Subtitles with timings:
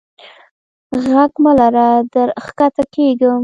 [1.03, 3.39] ږغ مه لره در کښته کیږم.